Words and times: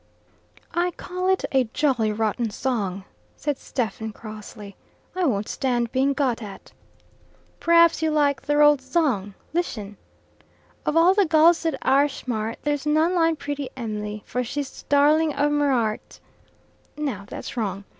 "I 0.73 0.89
call 0.89 1.27
it 1.29 1.45
a 1.51 1.65
jolly 1.75 2.11
rotten 2.11 2.49
song," 2.49 3.03
said 3.35 3.59
Stephen 3.59 4.11
crossly. 4.11 4.75
"I 5.15 5.25
won't 5.27 5.47
stand 5.47 5.91
being 5.91 6.13
got 6.13 6.41
at." 6.41 6.71
"P'r'aps 7.59 8.01
y'like 8.01 8.41
therold 8.43 8.81
song. 8.81 9.35
Lishen. 9.53 9.97
"'Of 10.87 10.97
all 10.97 11.13
the 11.13 11.27
gulls 11.27 11.61
that 11.61 11.79
arsshmart, 11.83 12.55
There's 12.63 12.87
none 12.87 13.13
line 13.13 13.35
pretty 13.35 13.69
Em'ly; 13.77 14.23
For 14.25 14.43
she's 14.43 14.81
the 14.81 14.89
darling 14.89 15.35
of 15.35 15.51
merart'" 15.51 16.19
"Now, 16.97 17.25
that's 17.27 17.55
wrong." 17.55 17.83